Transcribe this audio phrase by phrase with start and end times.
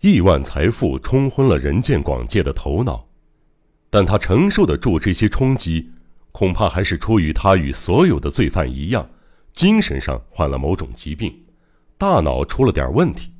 [0.00, 3.08] 亿万财富冲昏了人见广界的头脑，
[3.90, 5.90] 但他承受得住这些冲击，
[6.30, 9.10] 恐怕还是出于他与所有的罪犯一样，
[9.52, 11.36] 精神上患了某种疾病，
[11.96, 13.32] 大脑出了点问题，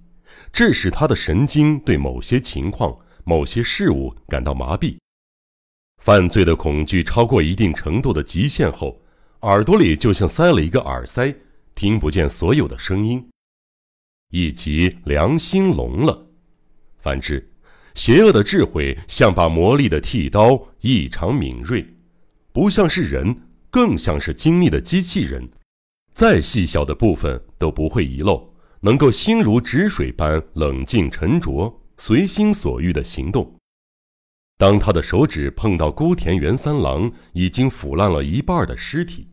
[0.52, 4.96] 致使他的神经对某些情况、某些事物感到麻痹。
[6.02, 9.00] 犯罪的恐惧超过一定程度的极限后，
[9.42, 11.32] 耳朵里就像塞了一个耳塞，
[11.76, 13.24] 听不见所有的声音，
[14.30, 16.24] 以及良心聋了。
[16.98, 17.48] 反之，
[17.94, 21.86] 邪恶的智慧像把磨砺的剃刀，异常敏锐，
[22.52, 23.36] 不像是人，
[23.70, 25.48] 更像是精密的机器人，
[26.12, 33.54] 再细小的部分都不会遗漏，能够心如止水般冷静沉着，随心所欲的行动。
[34.56, 39.28] 当他的手指碰到孤田元三郎已经腐烂了一半的尸体，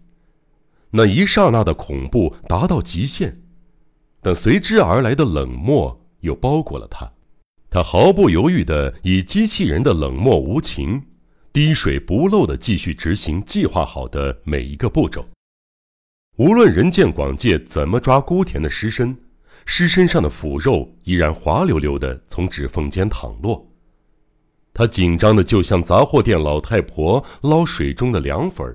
[0.91, 3.41] 那一刹那的恐怖达到极限，
[4.22, 7.11] 但随之而来的冷漠又包裹了他。
[7.75, 11.03] 他毫不犹豫地以机器人的冷漠无情、
[11.52, 15.27] 滴水不漏地继续执行计划好的每一个步骤。
[16.38, 19.17] 无论人见广介怎么抓孤田的尸身，
[19.66, 23.69] 尸身上的腐肉依然滑溜溜地从指缝间淌落。
[24.73, 28.66] 他紧张的就像杂货店老太婆捞水中的凉粉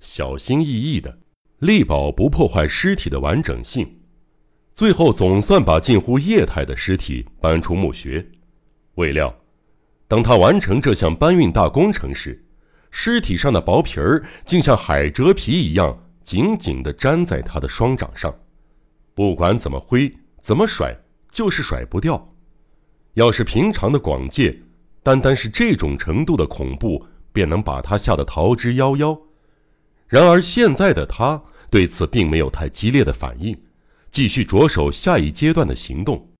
[0.00, 1.16] 小心翼翼的，
[1.60, 3.88] 力保不破坏尸体的完整性。
[4.74, 8.26] 最后总算把近乎液态的尸体搬出墓穴。
[8.98, 9.32] 未料，
[10.08, 12.44] 当他完成这项搬运大工程时，
[12.90, 18.36] 尸体上的薄皮儿竟像海蜇皮一样紧紧地粘在他的双掌上，
[19.14, 20.92] 不管怎么挥、怎么甩，
[21.30, 22.34] 就是甩不掉。
[23.14, 24.58] 要是平常的广介，
[25.04, 29.16] 单单是这种程度的恐怖，便能把他吓得逃之夭夭。
[30.08, 31.40] 然而现在的他
[31.70, 33.56] 对此并没有太激烈的反应，
[34.10, 36.32] 继续着手下一阶段的行动。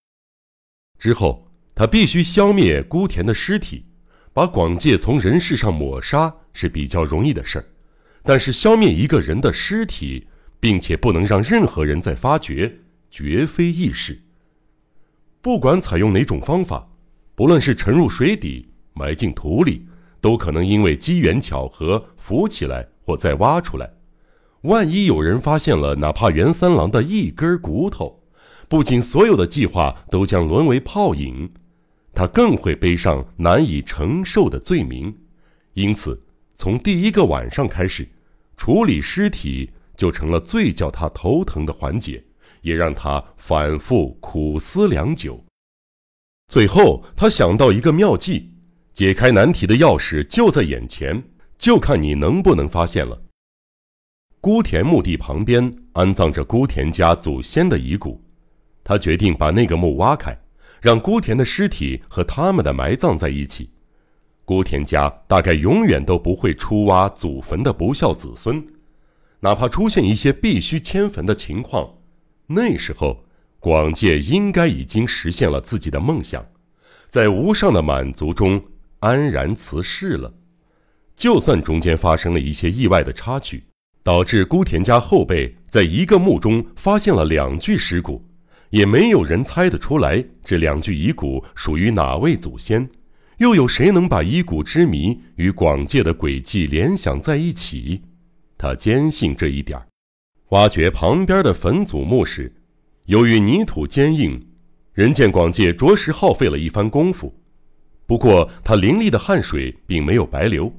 [0.98, 1.47] 之后，
[1.78, 3.84] 他必须消灭孤田的尸体，
[4.32, 7.64] 把广介从人世上抹杀是比较容易的事儿，
[8.24, 10.26] 但是消灭一个人的尸体，
[10.58, 12.80] 并且不能让任何人再发觉，
[13.12, 14.20] 绝非易事。
[15.40, 16.84] 不管采用哪种方法。
[17.36, 19.86] 不论是沉入水底、埋进土里，
[20.20, 23.88] 都可能因为机缘巧合浮起来或再挖出来。
[24.62, 28.24] 万一有人发现了哪怕袁三郎的一根骨头，
[28.68, 31.48] 不仅所有的计划都将沦为泡影，
[32.18, 35.16] 他更会背上难以承受的罪名。
[35.74, 36.20] 因此，
[36.56, 38.08] 从第一个晚上开始，
[38.56, 42.20] 处理尸体就成了最叫他头疼的环节，
[42.62, 45.40] 也让他反复苦思良久。
[46.48, 48.50] 最后，他想到一个妙计，
[48.92, 51.22] 解开难题的钥匙就在眼前，
[51.56, 53.22] 就看你能不能发现了。
[54.40, 58.20] 孤田墓地旁边安葬着孤田家祖先的遗骨，
[58.82, 60.36] 他决定把那个墓挖开，
[60.80, 63.70] 让孤田的尸体和他们的埋葬在一起。
[64.44, 68.64] 孤田家大概永远都不会出挖祖坟的不孝子孙，
[69.40, 71.94] 哪怕出现一些必须迁坟的情况，
[72.46, 73.24] 那时候。
[73.60, 76.46] 广介应该已经实现了自己的梦想，
[77.08, 78.62] 在无上的满足中
[79.00, 80.32] 安然辞世了。
[81.16, 83.64] 就算中间发生了一些意外的插曲，
[84.04, 88.24] 导致孤田家后辈在一个墓中发现了两具尸骨，
[88.70, 92.88] 也没有人猜得出来这两具遗骨属于哪位祖先。
[93.38, 98.02] 又有谁能把遗骨之谜与广界的诡计联想在一起？
[98.56, 99.80] 他坚信这一点。
[100.50, 102.52] 挖掘旁边的坟祖墓时。
[103.04, 104.38] 由于泥土坚硬，
[104.92, 107.32] 人见广界着实耗费了一番功夫。
[108.06, 110.72] 不过他凌厉的汗水并没有白流。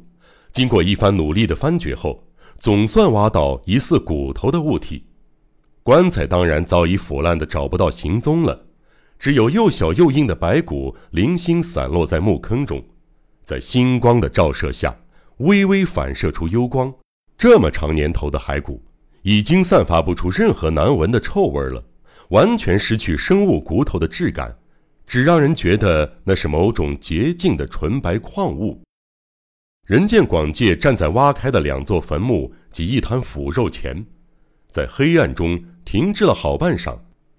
[0.52, 2.28] 经过一番努力的翻掘后，
[2.60, 5.06] 总算挖到疑似骨头的物体。
[5.84, 8.68] 棺材当然早已腐烂的找不到行踪了，
[9.18, 12.84] 只有又小又硬的白骨零星散落在墓坑中，
[13.44, 14.96] 在星光的照射下，
[15.38, 16.94] 微微反射出幽光。
[17.38, 18.84] 这么长年头的骸骨，
[19.22, 21.84] 已经散发不出任何难闻的臭味了。
[22.30, 24.56] 完全失去生物骨头的质感，
[25.08, 28.80] 只让人觉得那是某种洁净的纯白矿物。
[29.88, 34.06] 人见广介站在挖开的两座坟墓及一滩腐肉前，
[34.72, 36.98] 在黑暗中停滞了好半晌。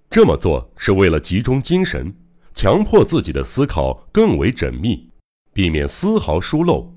[0.08, 2.14] 这么做是为了集中精神，
[2.52, 5.08] 强迫自己的思考更为缜密，
[5.52, 6.92] 避免丝毫疏漏。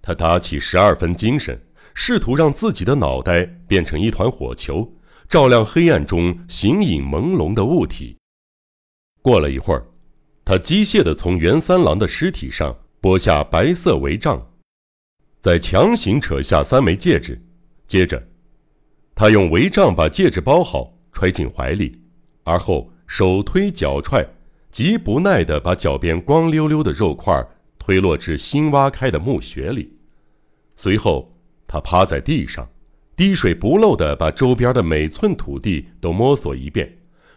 [0.00, 1.60] 他打起十二分精神，
[1.94, 4.96] 试图让自己的脑袋变成一团火球。
[5.28, 8.18] 照亮黑暗中形影朦胧的物体。
[9.22, 9.86] 过了一会儿，
[10.44, 14.46] 他机械地从袁三郎的尸体上剥下白色帷帐，
[15.40, 17.42] 再强行扯下三枚戒指。
[17.86, 18.22] 接着，
[19.22, 21.96] 他用围帐把戒指包好，揣进怀里，
[22.42, 24.26] 而后手推脚踹，
[24.72, 27.40] 极不耐地把脚边光溜溜的肉块
[27.78, 29.92] 推落至新挖开的墓穴里，
[30.74, 31.32] 随后
[31.68, 32.68] 他趴在地上，
[33.14, 36.92] 滴水不漏地把周边的每寸土地都摸索一遍，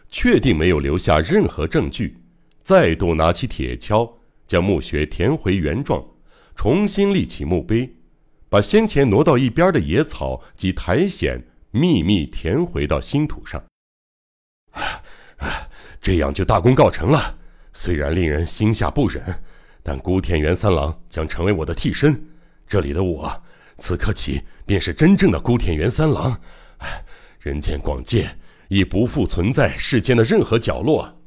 [0.08, 2.16] 确定没有留下任何证据，
[2.64, 4.10] 再度拿起铁锹
[4.44, 6.04] 将墓穴填回原状，
[6.56, 7.88] 重新立起墓碑，
[8.48, 11.40] 把先前挪到一边的野草及苔藓
[11.76, 13.62] 秘密填回到新土上。
[16.00, 17.38] 这样就大功告成了。
[17.72, 19.42] 虽然令人心下不忍，
[19.82, 22.24] 但孤田原三郎将成为我的替身。
[22.66, 23.42] 这里的我，
[23.78, 26.40] 此刻起便是真正的孤田原三郎。
[27.38, 28.38] 人间广界
[28.68, 31.22] 已不复存在世间的任何角落。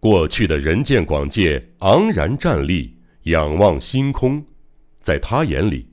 [0.00, 4.44] 过去的人间广界昂然站立，仰望星空。
[5.00, 5.87] 在他眼里，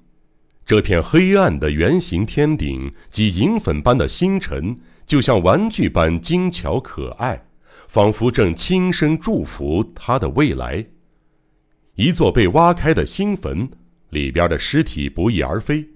[0.66, 4.78] 这片黑暗的圆形天顶及银粉般的星辰。
[5.06, 7.46] 就像玩具般精巧可爱，
[7.88, 10.84] 仿佛正轻声祝福他的未来。
[11.94, 13.70] 一座被挖开的新坟，
[14.10, 15.88] 里边的尸体不翼而飞，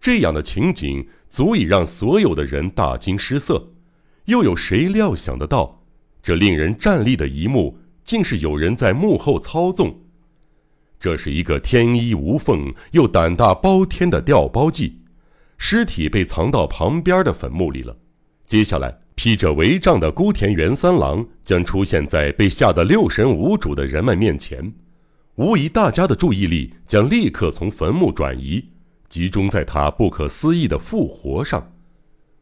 [0.00, 3.74] 这样的情景足以让所有的人大惊失色。
[4.24, 5.84] 又有谁料想得到，
[6.20, 10.00] 这令人站立的一幕，竟是有人在幕后操纵？
[11.00, 15.00] 这是一个天衣无缝又胆大包天的调包计，
[15.56, 17.96] 尸体被藏到旁边的坟墓里了。
[18.44, 24.72] 接下来，披着帷帐的孤田元三郎将出现在被吓得六神无主的人们面前。
[25.36, 28.64] 无疑，大家的注意力将立刻从坟墓转移，
[29.08, 31.72] 集中在他不可思议的复活上。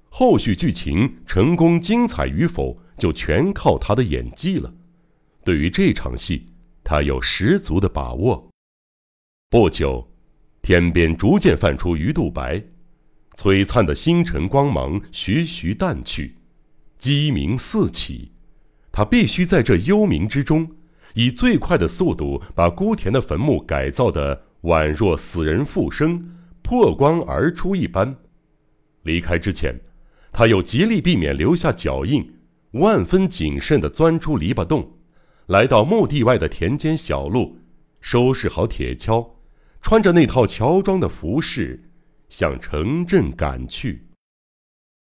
[0.09, 4.73] 后续剧情成功精彩与否，就全靠他的演技了。
[5.45, 6.47] 对于这场戏，
[6.89, 8.49] 他有十足的把握。
[9.51, 10.09] 不久，
[10.63, 12.63] 天边逐渐泛出鱼肚白。
[13.35, 16.37] 璀璨的星辰光芒徐徐淡去，
[16.97, 18.31] 鸡鸣四起。
[18.93, 20.77] 他必须在这幽冥之中，
[21.15, 28.17] 以最快的速度把孤田的坟墓改造的宛若死人复生、破光而出一般。
[29.03, 29.81] 离开之前，
[30.31, 32.33] 他又极力避免留下脚印，
[32.75, 34.96] 万分谨慎地钻出篱笆洞，
[35.47, 37.59] 来到墓地外的田间小路，
[38.01, 39.31] 收拾好铁锹，
[39.81, 41.83] 穿着那套乔装的服饰。
[42.29, 44.09] 向城镇赶去。